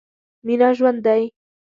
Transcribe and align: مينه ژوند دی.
مينه 0.45 0.69
ژوند 0.77 0.97
دی. 1.05 1.21